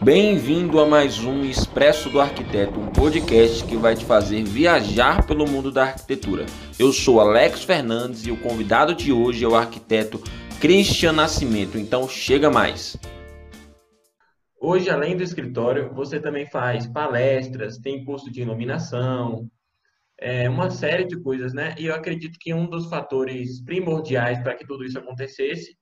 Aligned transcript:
Bem-vindo 0.00 0.78
a 0.78 0.86
mais 0.86 1.24
um 1.24 1.44
Expresso 1.44 2.08
do 2.08 2.20
Arquiteto, 2.20 2.78
um 2.78 2.86
podcast 2.86 3.64
que 3.64 3.76
vai 3.76 3.96
te 3.96 4.04
fazer 4.04 4.44
viajar 4.44 5.26
pelo 5.26 5.44
mundo 5.44 5.72
da 5.72 5.86
arquitetura. 5.86 6.46
Eu 6.78 6.92
sou 6.92 7.20
Alex 7.20 7.64
Fernandes 7.64 8.24
e 8.24 8.30
o 8.30 8.40
convidado 8.40 8.94
de 8.94 9.12
hoje 9.12 9.44
é 9.44 9.48
o 9.48 9.56
arquiteto 9.56 10.22
Christian 10.60 11.14
Nascimento, 11.14 11.76
então 11.76 12.08
chega 12.08 12.48
mais. 12.48 12.96
Hoje, 14.60 14.88
além 14.88 15.16
do 15.16 15.24
escritório, 15.24 15.92
você 15.92 16.20
também 16.20 16.46
faz 16.46 16.86
palestras, 16.86 17.78
tem 17.78 18.04
curso 18.04 18.30
de 18.30 18.42
iluminação, 18.42 19.50
é, 20.16 20.48
uma 20.48 20.70
série 20.70 21.06
de 21.06 21.20
coisas, 21.20 21.52
né? 21.52 21.74
E 21.76 21.86
eu 21.86 21.94
acredito 21.94 22.38
que 22.40 22.54
um 22.54 22.70
dos 22.70 22.88
fatores 22.88 23.60
primordiais 23.64 24.38
para 24.44 24.54
que 24.54 24.64
tudo 24.64 24.84
isso 24.84 24.98
acontecesse 24.98 25.76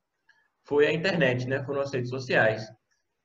foi 0.66 0.86
a 0.86 0.92
internet, 0.92 1.46
né? 1.46 1.62
Foram 1.64 1.82
as 1.82 1.92
redes 1.92 2.08
sociais 2.08 2.66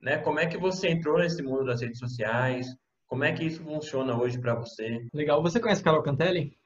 né? 0.01 0.17
Como 0.17 0.39
é 0.39 0.47
que 0.47 0.57
você 0.57 0.89
entrou 0.89 1.17
nesse 1.17 1.41
mundo 1.41 1.65
das 1.65 1.81
redes 1.81 1.99
sociais? 1.99 2.67
Como 3.07 3.23
é 3.23 3.31
que 3.33 3.43
isso 3.43 3.63
funciona 3.63 4.19
hoje 4.19 4.39
para 4.39 4.55
você? 4.55 5.05
Legal. 5.13 5.41
Você 5.43 5.59
conhece 5.59 5.83
Carol 5.83 6.01
Cantelli? 6.01 6.57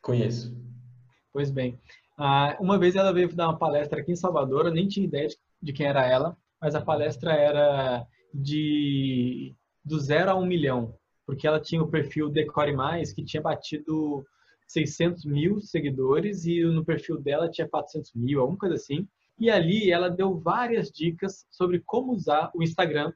Conheço. 0.00 0.54
Pois 1.32 1.50
bem. 1.50 1.80
Ah, 2.18 2.56
uma 2.60 2.78
vez 2.78 2.94
ela 2.96 3.12
veio 3.12 3.34
dar 3.34 3.48
uma 3.48 3.58
palestra 3.58 4.00
aqui 4.00 4.12
em 4.12 4.16
Salvador, 4.16 4.66
eu 4.66 4.72
nem 4.72 4.86
tinha 4.86 5.06
ideia 5.06 5.28
de 5.62 5.72
quem 5.72 5.86
era 5.86 6.06
ela, 6.06 6.36
mas 6.60 6.74
a 6.74 6.80
palestra 6.80 7.32
era 7.32 8.06
de 8.34 9.54
do 9.84 9.98
zero 9.98 10.30
a 10.30 10.34
um 10.34 10.46
milhão, 10.46 10.94
porque 11.26 11.46
ela 11.46 11.60
tinha 11.60 11.82
o 11.82 11.88
perfil 11.88 12.28
Decore 12.28 12.74
Mais, 12.74 13.12
que 13.12 13.24
tinha 13.24 13.42
batido 13.42 14.24
600 14.68 15.24
mil 15.24 15.60
seguidores 15.60 16.44
e 16.44 16.62
no 16.62 16.84
perfil 16.84 17.20
dela 17.20 17.50
tinha 17.50 17.68
400 17.68 18.12
mil, 18.14 18.40
alguma 18.40 18.58
coisa 18.58 18.74
assim. 18.74 19.08
E 19.38 19.50
ali 19.50 19.90
ela 19.90 20.08
deu 20.08 20.38
várias 20.38 20.90
dicas 20.90 21.46
sobre 21.50 21.82
como 21.84 22.12
usar 22.12 22.50
o 22.54 22.62
Instagram 22.62 23.12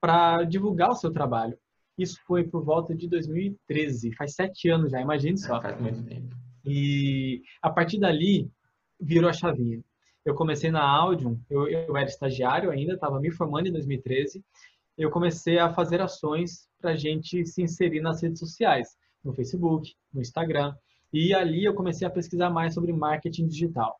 para 0.00 0.44
divulgar 0.44 0.90
o 0.90 0.94
seu 0.94 1.12
trabalho. 1.12 1.56
Isso 1.96 2.18
foi 2.26 2.44
por 2.44 2.64
volta 2.64 2.94
de 2.94 3.06
2013, 3.08 4.14
faz 4.14 4.34
sete 4.34 4.70
anos 4.70 4.90
já, 4.90 5.00
imagine 5.00 5.36
só. 5.36 5.60
Faz 5.60 5.78
muito 5.80 6.02
tempo. 6.04 6.34
E 6.64 7.42
a 7.62 7.70
partir 7.70 7.98
dali 7.98 8.50
virou 8.98 9.28
a 9.28 9.32
chavinha. 9.32 9.82
Eu 10.24 10.34
comecei 10.34 10.70
na 10.70 10.82
Audium, 10.82 11.40
eu, 11.48 11.68
eu 11.68 11.96
era 11.96 12.08
estagiário 12.08 12.70
ainda, 12.70 12.94
estava 12.94 13.18
me 13.20 13.30
formando 13.30 13.68
em 13.68 13.72
2013. 13.72 14.44
Eu 14.96 15.10
comecei 15.10 15.58
a 15.58 15.72
fazer 15.72 16.00
ações 16.00 16.68
para 16.78 16.92
a 16.92 16.96
gente 16.96 17.44
se 17.46 17.62
inserir 17.62 18.00
nas 18.00 18.22
redes 18.22 18.38
sociais, 18.38 18.96
no 19.24 19.32
Facebook, 19.32 19.94
no 20.12 20.20
Instagram. 20.20 20.74
E 21.12 21.34
ali 21.34 21.64
eu 21.64 21.74
comecei 21.74 22.06
a 22.06 22.10
pesquisar 22.10 22.50
mais 22.50 22.74
sobre 22.74 22.92
marketing 22.92 23.46
digital. 23.46 23.98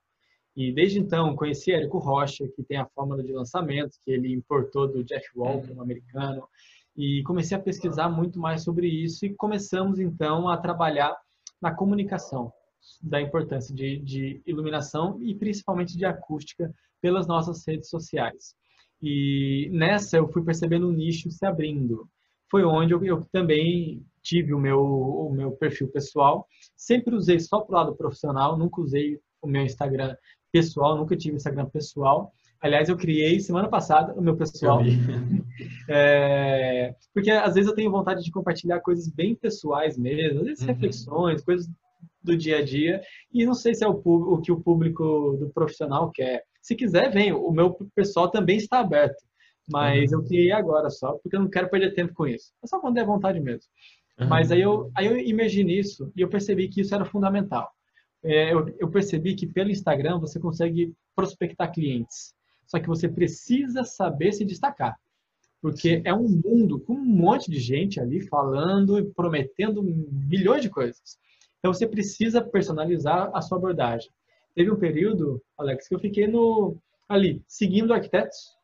E 0.56 0.73
desde 0.73 0.98
então 0.98 1.34
conheci 1.37 1.73
Érico 1.73 1.98
Rocha, 1.98 2.47
que 2.48 2.62
tem 2.62 2.77
a 2.77 2.87
fórmula 2.87 3.23
de 3.23 3.33
lançamento, 3.33 3.98
que 4.05 4.11
ele 4.11 4.33
importou 4.33 4.89
do 4.89 5.05
Jeff 5.05 5.27
Walker, 5.37 5.73
um 5.73 5.81
americano, 5.81 6.48
e 6.97 7.23
comecei 7.23 7.56
a 7.56 7.61
pesquisar 7.61 8.09
muito 8.09 8.39
mais 8.39 8.62
sobre 8.62 8.89
isso 8.89 9.25
e 9.25 9.34
começamos 9.34 9.98
então 9.98 10.48
a 10.48 10.56
trabalhar 10.56 11.17
na 11.61 11.75
comunicação 11.75 12.53
da 13.01 13.21
importância 13.21 13.75
de, 13.75 13.98
de 13.98 14.43
iluminação 14.47 15.23
e 15.23 15.34
principalmente 15.34 15.97
de 15.97 16.05
acústica 16.05 16.75
pelas 17.01 17.27
nossas 17.27 17.67
redes 17.67 17.89
sociais. 17.89 18.55
E 19.03 19.71
nessa 19.73 20.17
eu 20.17 20.28
fui 20.28 20.45
percebendo 20.45 20.89
um 20.89 20.93
nicho 20.93 21.31
se 21.31 21.47
abrindo. 21.47 22.09
Foi 22.51 22.65
onde 22.65 22.93
eu, 22.93 23.03
eu 23.05 23.25
também 23.33 24.05
tive 24.23 24.53
o 24.53 24.59
meu, 24.59 24.83
o 24.83 25.33
meu 25.33 25.53
perfil 25.53 25.89
pessoal. 25.89 26.47
Sempre 26.77 27.15
usei 27.15 27.39
só 27.39 27.61
para 27.61 27.73
o 27.73 27.78
lado 27.78 27.97
profissional, 27.97 28.59
nunca 28.59 28.81
usei 28.81 29.19
o 29.41 29.47
meu 29.47 29.62
Instagram 29.62 30.15
pessoal, 30.53 30.97
nunca 30.97 31.17
tive 31.17 31.37
Instagram 31.37 31.67
pessoal. 31.67 32.33
Aliás, 32.61 32.89
eu 32.89 32.97
criei 32.97 33.41
semana 33.41 33.69
passada 33.69 34.12
o 34.15 34.23
meu 34.23 34.37
pessoal. 34.37 34.81
É, 35.93 36.95
porque 37.12 37.31
às 37.31 37.55
vezes 37.55 37.69
eu 37.69 37.75
tenho 37.75 37.91
vontade 37.91 38.23
de 38.23 38.31
compartilhar 38.31 38.81
coisas 38.81 39.09
bem 39.09 39.34
pessoais 39.34 39.98
mesmo, 39.98 40.41
às 40.41 40.47
vezes 40.47 40.62
uhum. 40.62 40.69
reflexões, 40.69 41.43
coisas 41.43 41.69
do 42.22 42.37
dia 42.37 42.59
a 42.59 42.65
dia, 42.65 43.03
e 43.33 43.44
não 43.44 43.55
sei 43.55 43.75
se 43.75 43.84
é 43.84 43.89
o, 43.89 44.00
o, 44.05 44.41
que 44.41 44.53
o 44.53 44.60
público 44.60 45.37
do 45.39 45.50
profissional 45.50 46.10
quer. 46.12 46.44
Se 46.62 46.77
quiser, 46.77 47.10
vem. 47.10 47.33
O 47.33 47.50
meu 47.50 47.77
pessoal 47.94 48.31
também 48.31 48.56
está 48.56 48.78
aberto. 48.78 49.22
Mas 49.71 50.12
uhum. 50.12 50.21
eu 50.21 50.25
criei 50.25 50.53
agora 50.53 50.89
só, 50.89 51.12
porque 51.15 51.37
eu 51.37 51.41
não 51.41 51.50
quero 51.50 51.69
perder 51.69 51.93
tempo 51.93 52.15
com 52.15 52.27
isso. 52.27 52.53
É 52.62 52.66
só 52.66 52.81
quando 52.81 52.94
der 52.94 53.05
vontade 53.05 53.41
mesmo. 53.41 53.69
Uhum. 54.19 54.28
Mas 54.28 54.53
aí 54.53 54.60
eu, 54.62 54.91
aí 54.94 55.06
eu 55.06 55.65
nisso 55.65 56.10
e 56.16 56.21
eu 56.21 56.28
percebi 56.28 56.69
que 56.69 56.81
isso 56.81 56.94
era 56.94 57.05
fundamental 57.05 57.69
é, 58.22 58.53
eu, 58.53 58.75
eu 58.78 58.91
percebi 58.91 59.34
que 59.34 59.47
pelo 59.47 59.70
Instagram 59.70 60.19
você 60.19 60.38
consegue 60.38 60.94
prospectar 61.14 61.72
clientes. 61.72 62.34
Só 62.66 62.78
que 62.78 62.86
você 62.86 63.08
precisa 63.08 63.84
saber 63.84 64.32
se 64.32 64.44
destacar. 64.44 64.97
Porque 65.60 65.97
Sim. 65.97 66.03
é 66.04 66.14
um 66.14 66.28
mundo 66.28 66.80
com 66.80 66.94
um 66.94 67.04
monte 67.04 67.50
de 67.50 67.59
gente 67.59 68.00
ali 68.00 68.20
falando 68.28 68.98
e 68.98 69.04
prometendo 69.04 69.82
milhões 69.82 70.62
de 70.62 70.70
coisas. 70.70 71.19
Então 71.59 71.72
você 71.72 71.86
precisa 71.86 72.41
personalizar 72.41 73.30
a 73.34 73.42
sua 73.42 73.59
abordagem. 73.59 74.10
Teve 74.54 74.70
um 74.70 74.78
período, 74.78 75.42
Alex, 75.59 75.88
que 75.88 75.94
eu 75.94 76.00
fiquei 76.00 76.26
no 76.26 76.76
ali 77.09 77.42
seguindo 77.47 77.92
arquitetos. 77.92 78.56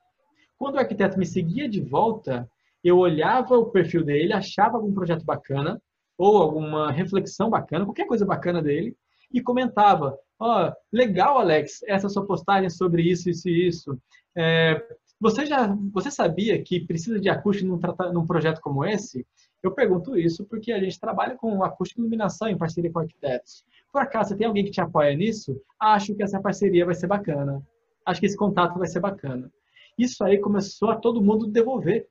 Quando 0.59 0.77
o 0.77 0.78
arquiteto 0.78 1.19
me 1.19 1.27
seguia 1.27 1.69
de 1.69 1.81
volta, 1.81 2.49
eu 2.83 2.97
olhava 2.99 3.59
o 3.59 3.71
perfil 3.71 4.05
dele, 4.05 4.33
achava 4.33 4.77
algum 4.77 4.95
projeto 4.95 5.25
bacana 5.25 5.81
ou 6.16 6.39
alguma 6.39 6.91
reflexão 6.91 7.50
bacana, 7.50 7.84
qualquer 7.84 8.06
coisa 8.06 8.25
bacana 8.25 8.62
dele, 8.62 8.97
e 9.33 9.41
comentava: 9.41 10.19
ó, 10.39 10.69
oh, 10.69 10.73
legal, 10.93 11.39
Alex, 11.39 11.83
essa 11.87 12.09
sua 12.09 12.27
postagem 12.27 12.71
sobre 12.71 13.03
isso, 13.03 13.31
isso 13.31 13.49
e 13.49 13.67
isso. 13.67 13.99
É, 14.37 14.83
você 15.21 15.47
já, 15.47 15.75
você 15.93 16.11
sabia 16.11 16.63
que 16.63 16.87
precisa 16.87 17.19
de 17.19 17.29
acústica 17.29 17.69
num, 17.69 17.81
num 18.13 18.27
projeto 18.27 18.61
como 18.61 18.85
esse? 18.85 19.27
Eu 19.63 19.73
pergunto 19.73 20.17
isso 20.17 20.45
porque 20.45 20.73
a 20.73 20.79
gente 20.79 21.01
trabalha 21.01 21.35
com 21.37 21.65
acústica 21.65 22.01
e 22.01 22.03
iluminação 22.03 22.49
em 22.49 22.59
parceria 22.59 22.93
com 22.93 23.01
arquitetos. 23.01 23.65
Por 23.91 24.03
acaso, 24.03 24.29
você 24.29 24.37
tem 24.37 24.47
alguém 24.47 24.65
que 24.65 24.71
te 24.71 24.81
apoia 24.81 25.17
nisso? 25.17 25.61
Acho 25.81 26.15
que 26.15 26.23
essa 26.23 26.41
parceria 26.41 26.85
vai 26.85 26.95
ser 26.95 27.07
bacana. 27.07 27.63
Acho 28.05 28.21
que 28.21 28.27
esse 28.27 28.37
contato 28.37 28.79
vai 28.79 28.87
ser 28.87 29.01
bacana. 29.01 29.51
Isso 29.99 30.23
aí 30.23 30.39
começou 30.39 30.91
a 30.91 30.97
todo 30.97 31.23
mundo 31.23 31.47
devolver. 31.47 32.07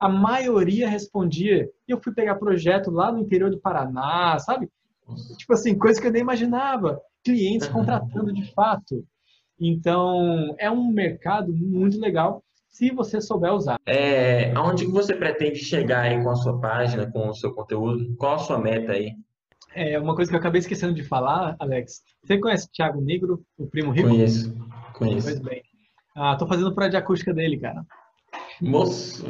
A 0.00 0.08
maioria 0.08 0.88
respondia. 0.88 1.70
Eu 1.86 2.00
fui 2.02 2.14
pegar 2.14 2.36
projeto 2.36 2.90
lá 2.90 3.12
no 3.12 3.20
interior 3.20 3.50
do 3.50 3.60
Paraná, 3.60 4.38
sabe? 4.38 4.70
Tipo 5.36 5.52
assim, 5.52 5.76
coisa 5.76 6.00
que 6.00 6.06
eu 6.06 6.12
nem 6.12 6.22
imaginava. 6.22 7.00
Clientes 7.24 7.68
contratando 7.68 8.32
de 8.32 8.52
fato. 8.52 9.04
Então, 9.60 10.54
é 10.58 10.70
um 10.70 10.90
mercado 10.90 11.52
muito 11.52 11.98
legal 11.98 12.42
se 12.68 12.90
você 12.90 13.20
souber 13.20 13.52
usar. 13.52 13.78
É, 13.86 14.52
aonde 14.52 14.86
você 14.86 15.14
pretende 15.14 15.58
chegar 15.58 16.02
aí 16.02 16.22
com 16.22 16.30
a 16.30 16.36
sua 16.36 16.60
página, 16.60 17.10
com 17.10 17.28
o 17.28 17.34
seu 17.34 17.52
conteúdo? 17.52 18.14
Qual 18.16 18.34
a 18.34 18.38
sua 18.38 18.58
meta 18.58 18.92
aí? 18.92 19.14
É 19.74 19.98
uma 19.98 20.14
coisa 20.14 20.30
que 20.30 20.36
eu 20.36 20.40
acabei 20.40 20.60
esquecendo 20.60 20.94
de 20.94 21.02
falar, 21.02 21.56
Alex. 21.58 22.02
Você 22.22 22.38
conhece 22.38 22.66
o 22.66 22.70
Thiago 22.70 23.00
Negro, 23.00 23.44
o 23.56 23.66
primo 23.66 23.90
rico? 23.90 24.08
Conheço, 24.08 24.56
conheço. 24.94 25.26
Pois 25.26 25.40
bem. 25.40 25.62
Ah, 26.16 26.36
tô 26.36 26.46
fazendo 26.46 26.68
o 26.68 26.88
de 26.88 26.96
acústica 26.96 27.34
dele, 27.34 27.58
cara. 27.58 27.84
Moço! 28.60 29.24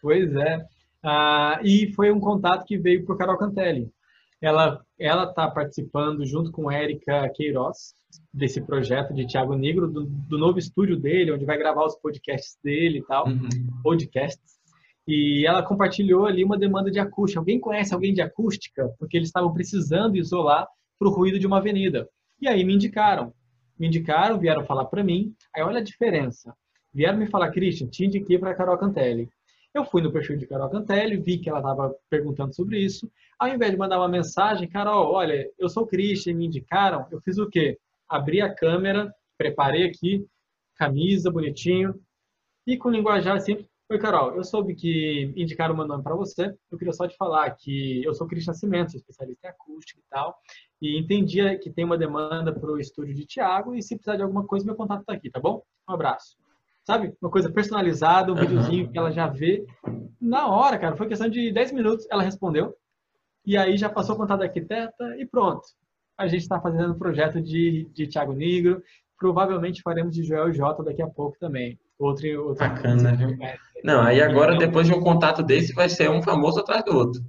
Pois 0.00 0.34
é. 0.34 0.64
Ah, 1.02 1.60
e 1.62 1.92
foi 1.92 2.10
um 2.10 2.20
contato 2.20 2.64
que 2.64 2.78
veio 2.78 3.04
por 3.04 3.16
Carol 3.16 3.36
Cantelli. 3.36 3.90
Ela 4.40 4.80
ela 4.98 5.24
está 5.24 5.48
participando 5.48 6.26
junto 6.26 6.50
com 6.50 6.70
Érica 6.70 7.28
Queiroz 7.30 7.94
desse 8.32 8.60
projeto 8.60 9.14
de 9.14 9.26
Tiago 9.26 9.54
Negro, 9.54 9.88
do, 9.88 10.04
do, 10.04 10.38
novo 10.38 10.58
estúdio 10.58 10.98
dele, 10.98 11.32
onde 11.32 11.44
vai 11.44 11.56
gravar 11.56 11.84
os 11.84 11.96
podcasts 11.96 12.58
dele 12.62 12.98
e 12.98 13.04
tal, 13.04 13.28
uhum. 13.28 13.48
podcasts. 13.82 14.58
E 15.06 15.46
ela 15.46 15.62
compartilhou 15.62 16.26
ali 16.26 16.44
uma 16.44 16.58
demanda 16.58 16.90
de 16.90 16.98
acústica. 16.98 17.40
Alguém 17.40 17.60
conhece 17.60 17.94
alguém 17.94 18.12
de 18.12 18.20
acústica? 18.20 18.92
Porque 18.98 19.16
eles 19.16 19.28
estavam 19.28 19.52
precisando 19.52 20.16
isolar 20.16 20.66
para 20.98 21.08
o 21.08 21.12
ruído 21.12 21.38
de 21.38 21.46
uma 21.46 21.58
avenida. 21.58 22.08
E 22.40 22.48
aí 22.48 22.64
me 22.64 22.74
indicaram. 22.74 23.32
Me 23.78 23.86
indicaram, 23.86 24.38
vieram 24.38 24.64
falar 24.64 24.84
para 24.86 25.04
mim. 25.04 25.34
Aí 25.54 25.62
olha 25.62 25.78
a 25.78 25.84
diferença. 25.84 26.52
Vieram 26.92 27.18
me 27.18 27.26
falar, 27.26 27.50
Christian, 27.52 27.88
te 27.88 28.04
indiquei 28.04 28.38
para 28.38 28.54
Carol 28.54 28.76
Cantelli. 28.76 29.28
Eu 29.72 29.84
fui 29.84 30.02
no 30.02 30.12
perfil 30.12 30.36
de 30.36 30.46
Carol 30.46 30.68
Cantelli, 30.68 31.16
vi 31.16 31.38
que 31.38 31.48
ela 31.48 31.60
estava 31.60 31.94
perguntando 32.10 32.54
sobre 32.54 32.78
isso. 32.80 33.10
Ao 33.38 33.48
invés 33.48 33.70
de 33.70 33.76
mandar 33.76 33.98
uma 33.98 34.08
mensagem, 34.08 34.68
Carol, 34.68 35.12
olha, 35.12 35.48
eu 35.58 35.68
sou 35.68 35.86
Christian, 35.86 36.34
me 36.34 36.46
indicaram, 36.46 37.06
eu 37.10 37.20
fiz 37.20 37.38
o 37.38 37.48
quê? 37.48 37.78
Abri 38.08 38.40
a 38.40 38.52
câmera, 38.52 39.14
preparei 39.36 39.84
aqui, 39.84 40.26
camisa, 40.74 41.30
bonitinho, 41.30 41.94
e 42.66 42.76
com 42.76 42.90
linguajar 42.90 43.40
simples. 43.40 43.68
Oi, 43.90 43.98
Carol, 43.98 44.34
eu 44.34 44.44
soube 44.44 44.74
que 44.74 45.32
indicaram 45.36 45.72
o 45.72 45.76
meu 45.76 45.86
nome 45.86 46.02
para 46.02 46.14
você. 46.14 46.54
Eu 46.70 46.76
queria 46.76 46.92
só 46.92 47.06
te 47.06 47.16
falar 47.16 47.50
que 47.52 48.04
eu 48.04 48.12
sou 48.12 48.26
Cristian 48.26 48.52
Nascimento, 48.52 48.90
sou 48.90 48.98
especialista 48.98 49.46
em 49.46 49.50
acústica 49.50 50.00
e 50.00 50.08
tal. 50.10 50.36
E 50.82 50.98
entendi 50.98 51.56
que 51.58 51.70
tem 51.70 51.84
uma 51.84 51.96
demanda 51.96 52.52
para 52.52 52.70
o 52.70 52.78
estúdio 52.78 53.14
de 53.14 53.24
Tiago. 53.24 53.74
E 53.74 53.82
se 53.82 53.94
precisar 53.94 54.16
de 54.16 54.22
alguma 54.22 54.46
coisa, 54.46 54.66
meu 54.66 54.74
contato 54.74 55.00
está 55.00 55.14
aqui, 55.14 55.30
tá 55.30 55.40
bom? 55.40 55.62
Um 55.88 55.94
abraço 55.94 56.36
sabe? 56.88 57.14
Uma 57.20 57.30
coisa 57.30 57.52
personalizada, 57.52 58.32
um 58.32 58.34
uhum. 58.34 58.40
videozinho 58.40 58.90
que 58.90 58.96
ela 58.96 59.12
já 59.12 59.26
vê. 59.26 59.62
Na 60.18 60.48
hora, 60.48 60.78
cara, 60.78 60.96
foi 60.96 61.06
questão 61.06 61.28
de 61.28 61.52
10 61.52 61.72
minutos, 61.72 62.06
ela 62.10 62.22
respondeu. 62.22 62.74
E 63.48 63.56
aí 63.56 63.78
já 63.78 63.88
passou 63.88 64.14
o 64.14 64.18
contato 64.18 64.40
da 64.40 64.44
arquiteta 64.44 65.16
e 65.18 65.24
pronto. 65.24 65.62
A 66.18 66.28
gente 66.28 66.42
está 66.42 66.60
fazendo 66.60 66.92
um 66.92 66.98
projeto 66.98 67.40
de, 67.40 67.88
de 67.94 68.06
Thiago 68.06 68.34
Negro, 68.34 68.82
provavelmente 69.18 69.80
faremos 69.80 70.14
de 70.14 70.22
Joel 70.22 70.52
J 70.52 70.84
daqui 70.84 71.00
a 71.00 71.06
pouco 71.06 71.38
também. 71.38 71.78
Outro, 71.98 72.28
outro 72.48 72.68
Bacana, 72.68 73.16
viu? 73.16 73.38
Não, 73.82 74.02
aí 74.02 74.20
agora, 74.20 74.58
depois 74.58 74.86
de 74.86 74.92
um 74.92 75.00
contato 75.00 75.42
desse, 75.42 75.72
vai 75.72 75.88
ser 75.88 76.10
um 76.10 76.20
famoso 76.20 76.60
atrás 76.60 76.84
do 76.84 76.94
outro. 76.94 77.22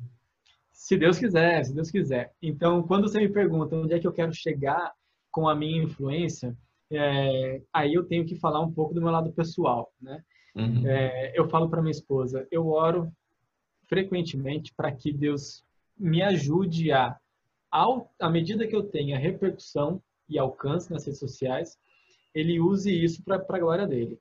Se 0.73 0.97
Deus 0.97 1.17
quiser, 1.17 1.63
se 1.63 1.73
Deus 1.73 1.89
quiser. 1.89 2.33
Então, 2.41 2.83
quando 2.83 3.07
você 3.07 3.17
me 3.17 3.29
pergunta 3.29 3.77
onde 3.77 3.93
é 3.93 3.99
que 3.99 4.05
eu 4.05 4.11
quero 4.11 4.33
chegar 4.33 4.91
com 5.31 5.47
a 5.47 5.55
minha 5.55 5.83
influência, 5.83 6.53
é, 6.91 7.61
aí 7.71 7.93
eu 7.93 8.03
tenho 8.03 8.25
que 8.25 8.35
falar 8.35 8.59
um 8.59 8.73
pouco 8.73 8.93
do 8.93 9.01
meu 9.01 9.11
lado 9.11 9.31
pessoal, 9.31 9.89
né? 10.01 10.21
Uhum. 10.53 10.85
É, 10.85 11.31
eu 11.33 11.47
falo 11.47 11.69
para 11.69 11.81
minha 11.81 11.91
esposa, 11.91 12.45
eu 12.51 12.67
oro 12.67 13.09
frequentemente 13.87 14.73
para 14.75 14.91
que 14.91 15.13
Deus 15.13 15.63
me 15.99 16.21
ajude 16.21 16.91
a, 16.91 17.17
ao, 17.69 18.09
à 18.19 18.29
medida 18.29 18.65
que 18.65 18.75
eu 18.75 18.83
tenha 18.83 19.17
repercussão 19.17 20.01
e 20.27 20.39
alcance 20.39 20.91
nas 20.91 21.05
redes 21.05 21.19
sociais, 21.19 21.77
ele 22.33 22.59
use 22.59 22.91
isso 22.91 23.23
para 23.23 23.37
a 23.37 23.59
glória 23.59 23.87
dele. 23.87 24.19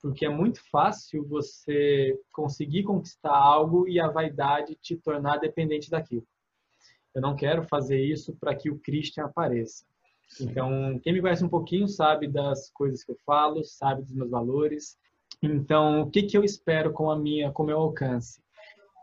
Porque 0.00 0.24
é 0.24 0.28
muito 0.28 0.60
fácil 0.70 1.26
você 1.26 2.18
conseguir 2.32 2.84
conquistar 2.84 3.34
algo 3.34 3.88
e 3.88 3.98
a 3.98 4.08
vaidade 4.08 4.76
te 4.76 4.96
tornar 4.96 5.38
dependente 5.38 5.90
daquilo. 5.90 6.26
Eu 7.14 7.22
não 7.22 7.34
quero 7.34 7.64
fazer 7.64 7.98
isso 7.98 8.36
para 8.36 8.54
que 8.54 8.70
o 8.70 8.78
Christian 8.78 9.24
apareça. 9.24 9.84
Sim. 10.28 10.48
Então, 10.50 10.98
quem 11.02 11.12
me 11.12 11.20
conhece 11.20 11.44
um 11.44 11.48
pouquinho 11.48 11.88
sabe 11.88 12.28
das 12.28 12.70
coisas 12.70 13.02
que 13.02 13.12
eu 13.12 13.16
falo, 13.24 13.64
sabe 13.64 14.02
dos 14.02 14.12
meus 14.12 14.30
valores. 14.30 14.98
Então, 15.42 16.02
o 16.02 16.10
que, 16.10 16.24
que 16.24 16.36
eu 16.36 16.44
espero 16.44 16.92
com 16.92 17.10
a 17.10 17.18
minha, 17.18 17.50
com 17.50 17.62
o 17.62 17.66
meu 17.66 17.78
alcance? 17.78 18.42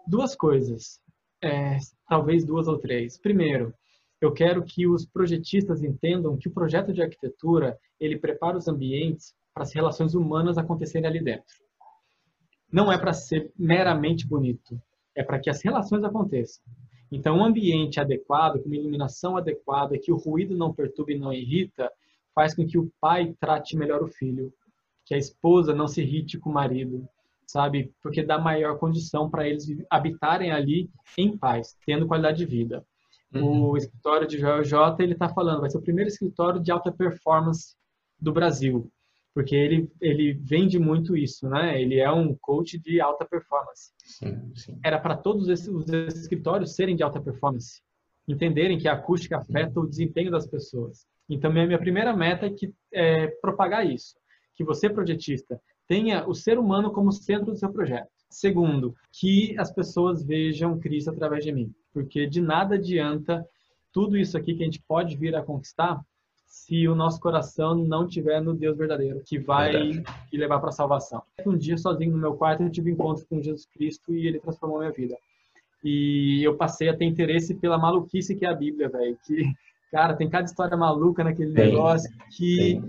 Duas 0.05 0.35
coisas, 0.35 1.01
é, 1.43 1.77
talvez 2.07 2.45
duas 2.45 2.67
ou 2.67 2.79
três. 2.79 3.19
Primeiro, 3.19 3.73
eu 4.21 4.31
quero 4.31 4.63
que 4.63 4.87
os 4.87 5.05
projetistas 5.05 5.83
entendam 5.83 6.37
que 6.37 6.47
o 6.47 6.53
projeto 6.53 6.93
de 6.93 7.01
arquitetura 7.01 7.77
ele 7.99 8.17
prepara 8.17 8.57
os 8.57 8.67
ambientes 8.67 9.35
para 9.53 9.63
as 9.63 9.73
relações 9.73 10.15
humanas 10.15 10.57
acontecerem 10.57 11.07
ali 11.07 11.21
dentro. 11.21 11.53
Não 12.71 12.91
é 12.91 12.97
para 12.97 13.13
ser 13.13 13.51
meramente 13.59 14.25
bonito, 14.25 14.81
é 15.15 15.23
para 15.23 15.39
que 15.39 15.49
as 15.49 15.61
relações 15.61 16.03
aconteçam. 16.03 16.63
Então, 17.11 17.37
um 17.37 17.45
ambiente 17.45 17.99
adequado, 17.99 18.59
com 18.59 18.65
uma 18.65 18.75
iluminação 18.75 19.37
adequada, 19.37 19.99
que 19.99 20.11
o 20.11 20.17
ruído 20.17 20.57
não 20.57 20.73
perturbe 20.73 21.13
e 21.13 21.19
não 21.19 21.31
irrita, 21.31 21.91
faz 22.33 22.55
com 22.55 22.65
que 22.65 22.77
o 22.77 22.91
pai 22.99 23.35
trate 23.39 23.77
melhor 23.77 24.01
o 24.01 24.07
filho, 24.07 24.51
que 25.05 25.13
a 25.13 25.17
esposa 25.17 25.75
não 25.75 25.87
se 25.87 26.01
irrite 26.01 26.39
com 26.39 26.49
o 26.49 26.53
marido, 26.53 27.07
sabe? 27.53 27.93
Porque 28.01 28.23
dá 28.23 28.39
maior 28.39 28.79
condição 28.79 29.29
para 29.29 29.47
eles 29.47 29.65
habitarem 29.89 30.51
ali 30.51 30.89
em 31.17 31.37
paz, 31.37 31.77
tendo 31.85 32.07
qualidade 32.07 32.39
de 32.39 32.45
vida. 32.45 32.83
Uhum. 33.33 33.69
O 33.69 33.77
escritório 33.77 34.27
de 34.27 34.39
Joel 34.39 34.63
J, 34.63 35.01
ele 35.03 35.13
está 35.13 35.29
falando, 35.29 35.61
vai 35.61 35.69
ser 35.69 35.77
o 35.77 35.81
primeiro 35.81 36.09
escritório 36.09 36.59
de 36.59 36.71
alta 36.71 36.91
performance 36.91 37.75
do 38.19 38.33
Brasil 38.33 38.91
porque 39.33 39.55
ele, 39.55 39.91
ele 39.99 40.33
vende 40.33 40.77
muito 40.77 41.17
isso, 41.17 41.49
né? 41.49 41.81
Ele 41.81 41.99
é 41.99 42.11
um 42.11 42.35
coach 42.35 42.77
de 42.77 43.01
alta 43.01 43.25
performance. 43.25 43.91
Sim, 43.97 44.53
sim. 44.55 44.79
Era 44.83 44.99
para 44.99 45.17
todos 45.17 45.49
esses, 45.49 45.67
os 45.67 45.87
escritórios 45.89 46.75
serem 46.75 46.95
de 46.95 47.01
alta 47.01 47.19
performance, 47.19 47.81
entenderem 48.27 48.77
que 48.77 48.87
a 48.87 48.93
acústica 48.93 49.37
afeta 49.37 49.79
o 49.79 49.89
desempenho 49.89 50.29
das 50.29 50.45
pessoas. 50.45 51.07
Então, 51.27 51.51
minha, 51.51 51.65
minha 51.65 51.79
primeira 51.79 52.15
meta 52.15 52.45
é, 52.45 52.49
que, 52.51 52.71
é 52.93 53.27
propagar 53.41 53.89
isso, 53.89 54.15
que 54.53 54.63
você, 54.63 54.87
projetista, 54.87 55.59
tenha 55.87 56.27
o 56.27 56.33
ser 56.33 56.57
humano 56.57 56.91
como 56.91 57.11
centro 57.11 57.51
do 57.51 57.57
seu 57.57 57.71
projeto. 57.71 58.09
Segundo, 58.29 58.95
que 59.11 59.55
as 59.59 59.71
pessoas 59.71 60.23
vejam 60.23 60.79
Cristo 60.79 61.11
através 61.11 61.43
de 61.43 61.51
mim, 61.51 61.73
porque 61.93 62.25
de 62.25 62.41
nada 62.41 62.75
adianta 62.75 63.45
tudo 63.91 64.17
isso 64.17 64.35
aqui 64.35 64.55
que 64.55 64.63
a 64.63 64.65
gente 64.65 64.81
pode 64.87 65.15
vir 65.15 65.35
a 65.35 65.43
conquistar 65.43 66.03
se 66.47 66.87
o 66.87 66.95
nosso 66.95 67.19
coração 67.19 67.75
não 67.75 68.07
tiver 68.07 68.39
no 68.39 68.53
Deus 68.53 68.77
verdadeiro, 68.77 69.21
que 69.25 69.39
vai 69.39 69.71
te 70.29 70.37
levar 70.37 70.59
para 70.59 70.69
a 70.69 70.71
salvação. 70.71 71.23
Um 71.45 71.57
dia, 71.57 71.77
sozinho 71.77 72.11
no 72.11 72.17
meu 72.17 72.35
quarto, 72.35 72.61
eu 72.61 72.69
tive 72.69 72.91
um 72.91 72.93
encontro 72.93 73.25
com 73.25 73.41
Jesus 73.41 73.65
Cristo 73.65 74.13
e 74.15 74.27
ele 74.27 74.39
transformou 74.39 74.79
minha 74.79 74.91
vida. 74.91 75.17
E 75.83 76.41
eu 76.43 76.55
passei 76.55 76.89
a 76.89 76.95
ter 76.95 77.05
interesse 77.05 77.55
pela 77.55 77.77
maluquice 77.77 78.35
que 78.35 78.45
é 78.45 78.49
a 78.49 78.53
Bíblia, 78.53 78.87
velho. 78.87 79.17
Que, 79.25 79.51
cara, 79.91 80.13
tem 80.13 80.29
cada 80.29 80.45
história 80.45 80.77
maluca 80.77 81.23
naquele 81.23 81.51
negócio 81.51 82.09
que, 82.37 82.79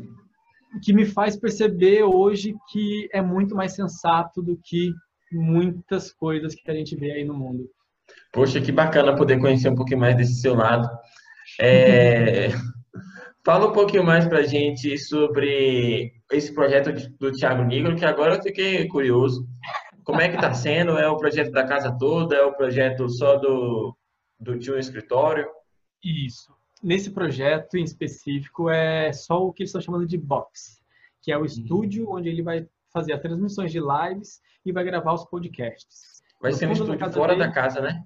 que 0.83 0.93
me 0.93 1.05
faz 1.05 1.37
perceber 1.37 2.03
hoje 2.03 2.55
que 2.71 3.09
é 3.13 3.21
muito 3.23 3.55
mais 3.55 3.75
sensato 3.75 4.43
do 4.43 4.59
que 4.63 4.93
muitas 5.33 6.13
coisas 6.13 6.55
que 6.55 6.71
a 6.71 6.75
gente 6.75 6.97
vê 6.97 7.13
aí 7.13 7.25
no 7.25 7.35
mundo. 7.35 7.69
Poxa, 8.33 8.61
que 8.61 8.73
bacana 8.73 9.17
poder 9.17 9.39
conhecer 9.39 9.69
um 9.69 9.75
pouquinho 9.75 10.01
mais 10.01 10.17
desse 10.17 10.41
seu 10.41 10.55
lado. 10.55 10.89
É... 11.61 12.49
Fala 13.45 13.69
um 13.69 13.73
pouquinho 13.73 14.03
mais 14.03 14.27
para 14.27 14.39
a 14.39 14.47
gente 14.47 14.97
sobre 14.99 16.13
esse 16.33 16.55
projeto 16.55 16.91
do 17.19 17.31
Thiago 17.31 17.63
Nigro, 17.63 17.95
que 17.95 18.05
agora 18.05 18.37
eu 18.37 18.43
fiquei 18.43 18.89
curioso. 18.89 19.47
Como 20.03 20.21
é 20.21 20.31
que 20.31 20.37
está 20.37 20.55
sendo? 20.55 20.99
É 20.99 21.07
o 21.09 21.19
projeto 21.19 21.51
da 21.51 21.67
casa 21.67 21.95
toda? 21.99 22.35
É 22.35 22.43
o 22.43 22.55
projeto 22.55 23.07
só 23.09 23.37
do, 23.37 23.95
do 24.41 24.59
tio 24.59 24.79
escritório? 24.79 25.47
Isso. 26.03 26.55
Nesse 26.85 27.11
projeto 27.11 27.79
em 27.79 27.83
específico 27.83 28.69
é 28.69 29.11
só 29.11 29.43
o 29.43 29.55
que 29.55 29.63
eles 29.63 29.71
estão 29.71 29.81
chamando 29.81 30.07
de 30.07 30.19
box, 30.19 30.83
que 31.23 31.33
é 31.33 31.37
o 31.37 31.41
uhum. 31.41 31.47
estúdio 31.47 32.11
onde 32.11 32.29
ele 32.29 32.43
vai 32.43 32.69
fazer 32.93 33.15
as 33.15 33.23
transmissões 33.23 33.73
de 33.73 33.81
lives 33.81 34.43
e 34.67 34.71
vai 34.71 34.85
gravar 34.85 35.15
os 35.15 35.25
podcasts. 35.25 36.23
Vai 36.43 36.51
no 36.51 36.59
ser 36.59 36.69
um 36.69 36.73
estúdio 36.73 36.99
da 36.99 37.11
fora 37.11 37.35
dele, 37.35 37.47
da 37.47 37.51
casa, 37.51 37.81
né? 37.81 38.05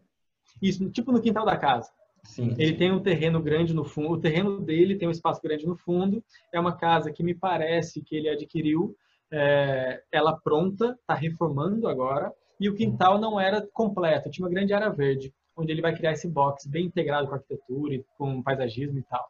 Isso, 0.63 0.89
tipo 0.91 1.11
no 1.11 1.21
quintal 1.21 1.45
da 1.45 1.57
casa. 1.57 1.91
Sim, 2.23 2.55
ele 2.57 2.77
tem 2.77 2.93
um 2.93 3.03
terreno 3.03 3.43
grande 3.43 3.75
no 3.75 3.85
fundo, 3.85 4.13
o 4.13 4.21
terreno 4.21 4.61
dele 4.61 4.95
tem 4.95 5.09
um 5.09 5.13
espaço 5.13 5.43
grande 5.43 5.67
no 5.67 5.75
fundo. 5.75 6.23
É 6.53 6.61
uma 6.61 6.77
casa 6.77 7.11
que 7.11 7.25
me 7.25 7.35
parece 7.35 8.01
que 8.01 8.15
ele 8.15 8.29
adquiriu, 8.29 8.97
é, 9.33 10.05
ela 10.13 10.39
pronta, 10.39 10.97
está 11.01 11.15
reformando 11.15 11.89
agora, 11.89 12.33
e 12.61 12.69
o 12.69 12.77
quintal 12.77 13.19
não 13.19 13.41
era 13.41 13.61
completo, 13.73 14.31
tinha 14.31 14.47
uma 14.47 14.53
grande 14.53 14.73
área 14.73 14.91
verde, 14.91 15.35
onde 15.59 15.73
ele 15.73 15.83
vai 15.83 15.95
criar 15.95 16.13
esse 16.13 16.29
box 16.29 16.67
bem 16.67 16.87
integrado 16.87 17.29
com 17.29 17.35
arquitetura 17.35 17.95
e 17.95 18.05
com 18.17 18.43
paisagismo 18.43 18.99
e 18.99 19.03
tal. 19.03 19.29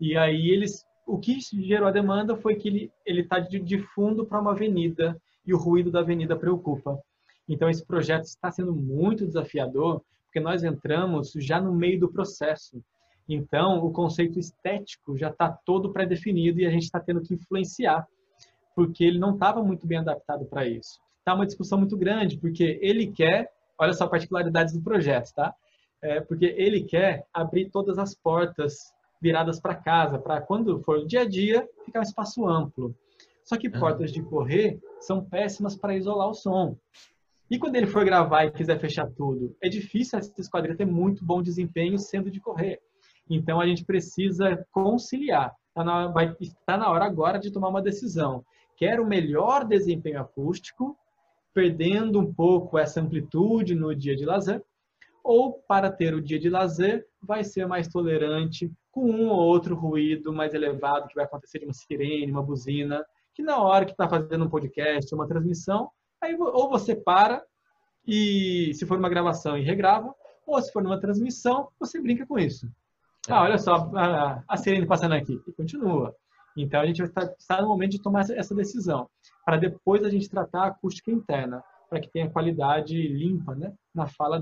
E 0.00 0.16
aí 0.16 0.48
eles, 0.48 0.86
o 1.06 1.18
que 1.18 1.38
gerou 1.40 1.88
a 1.88 1.92
demanda 1.92 2.36
foi 2.36 2.56
que 2.56 2.68
ele 2.68 2.92
ele 3.04 3.20
está 3.20 3.38
de, 3.38 3.60
de 3.60 3.78
fundo 3.78 4.24
para 4.24 4.40
uma 4.40 4.52
avenida 4.52 5.20
e 5.46 5.52
o 5.52 5.58
ruído 5.58 5.90
da 5.90 6.00
avenida 6.00 6.36
preocupa. 6.36 6.98
Então 7.48 7.68
esse 7.68 7.84
projeto 7.84 8.24
está 8.24 8.50
sendo 8.50 8.74
muito 8.74 9.26
desafiador 9.26 10.02
porque 10.28 10.40
nós 10.40 10.62
entramos 10.62 11.32
já 11.36 11.60
no 11.60 11.74
meio 11.74 12.00
do 12.00 12.12
processo. 12.12 12.82
Então, 13.28 13.84
o 13.84 13.90
conceito 13.90 14.38
estético 14.38 15.16
já 15.16 15.28
está 15.28 15.50
todo 15.50 15.92
pré-definido 15.92 16.60
e 16.60 16.66
a 16.66 16.70
gente 16.70 16.84
está 16.84 17.00
tendo 17.00 17.20
que 17.20 17.34
influenciar, 17.34 18.06
porque 18.74 19.04
ele 19.04 19.18
não 19.18 19.34
estava 19.34 19.62
muito 19.62 19.86
bem 19.86 19.98
adaptado 19.98 20.46
para 20.46 20.66
isso. 20.66 20.98
Está 21.18 21.34
uma 21.34 21.46
discussão 21.46 21.78
muito 21.78 21.96
grande, 21.96 22.38
porque 22.38 22.78
ele 22.80 23.06
quer, 23.06 23.50
olha 23.78 23.92
só 23.92 24.06
particularidades 24.06 24.72
do 24.72 24.82
projeto, 24.82 25.32
tá? 25.34 25.54
É, 26.02 26.20
porque 26.20 26.44
ele 26.44 26.84
quer 26.84 27.26
abrir 27.32 27.70
todas 27.70 27.98
as 27.98 28.14
portas 28.14 28.92
viradas 29.20 29.60
para 29.60 29.74
casa, 29.74 30.18
para 30.18 30.40
quando 30.40 30.80
for 30.82 30.98
o 30.98 31.06
dia 31.06 31.22
a 31.22 31.28
dia, 31.28 31.68
ficar 31.84 32.00
um 32.00 32.02
espaço 32.02 32.46
amplo. 32.46 32.94
Só 33.44 33.56
que 33.56 33.70
portas 33.70 34.12
de 34.12 34.22
correr 34.22 34.78
são 35.00 35.24
péssimas 35.24 35.76
para 35.76 35.96
isolar 35.96 36.28
o 36.28 36.34
som. 36.34 36.76
E 37.50 37.58
quando 37.58 37.76
ele 37.76 37.86
for 37.86 38.04
gravar 38.04 38.44
e 38.44 38.50
quiser 38.50 38.78
fechar 38.78 39.08
tudo, 39.10 39.56
é 39.62 39.68
difícil 39.68 40.18
essa 40.18 40.32
esquadrilha 40.38 40.76
ter 40.76 40.84
muito 40.84 41.24
bom 41.24 41.42
desempenho 41.42 41.98
sendo 41.98 42.30
de 42.30 42.40
correr. 42.40 42.78
Então 43.28 43.60
a 43.60 43.66
gente 43.66 43.84
precisa 43.84 44.66
conciliar. 44.70 45.54
Está 45.68 45.82
na, 45.82 46.08
vai, 46.08 46.36
está 46.40 46.76
na 46.76 46.90
hora 46.90 47.06
agora 47.06 47.38
de 47.38 47.50
tomar 47.50 47.68
uma 47.68 47.82
decisão. 47.82 48.44
Quer 48.76 49.00
o 49.00 49.06
melhor 49.06 49.64
desempenho 49.64 50.20
acústico, 50.20 50.96
perdendo 51.54 52.20
um 52.20 52.32
pouco 52.32 52.78
essa 52.78 53.00
amplitude 53.00 53.74
no 53.74 53.94
dia 53.94 54.14
de 54.14 54.24
lazer, 54.24 54.62
ou 55.28 55.52
para 55.68 55.92
ter 55.92 56.14
o 56.14 56.22
dia 56.22 56.38
de 56.38 56.48
lazer, 56.48 57.06
vai 57.22 57.44
ser 57.44 57.66
mais 57.66 57.86
tolerante 57.86 58.72
com 58.90 59.10
um 59.10 59.28
ou 59.28 59.36
outro 59.36 59.76
ruído 59.76 60.32
mais 60.32 60.54
elevado 60.54 61.06
que 61.06 61.14
vai 61.14 61.26
acontecer 61.26 61.58
de 61.58 61.66
uma 61.66 61.74
sirene, 61.74 62.32
uma 62.32 62.42
buzina, 62.42 63.04
que 63.34 63.42
na 63.42 63.58
hora 63.62 63.84
que 63.84 63.90
está 63.90 64.08
fazendo 64.08 64.46
um 64.46 64.48
podcast, 64.48 65.14
uma 65.14 65.28
transmissão, 65.28 65.90
Aí 66.20 66.34
ou 66.34 66.68
você 66.68 66.96
para 66.96 67.42
e 68.06 68.72
se 68.74 68.86
for 68.86 68.98
uma 68.98 69.08
gravação 69.08 69.56
e 69.56 69.62
regrava, 69.62 70.14
ou 70.46 70.60
se 70.60 70.72
for 70.72 70.82
numa 70.82 71.00
transmissão, 71.00 71.68
você 71.78 72.00
brinca 72.00 72.26
com 72.26 72.38
isso. 72.38 72.66
Ah, 73.28 73.42
olha 73.42 73.58
só, 73.58 73.90
a, 73.94 74.42
a 74.48 74.56
sirene 74.56 74.86
passando 74.86 75.14
aqui. 75.14 75.38
E 75.46 75.52
continua. 75.52 76.16
Então 76.56 76.80
a 76.80 76.86
gente 76.86 76.98
vai 76.98 77.08
estar, 77.08 77.34
estar 77.38 77.62
no 77.62 77.68
momento 77.68 77.92
de 77.92 78.02
tomar 78.02 78.28
essa 78.30 78.54
decisão, 78.54 79.08
para 79.44 79.58
depois 79.58 80.02
a 80.02 80.08
gente 80.08 80.28
tratar 80.28 80.62
a 80.62 80.66
acústica 80.68 81.10
interna, 81.10 81.62
para 81.88 82.00
que 82.00 82.10
tenha 82.10 82.30
qualidade 82.30 82.96
limpa 82.96 83.54
né, 83.54 83.72
na 83.94 84.06
fala 84.06 84.40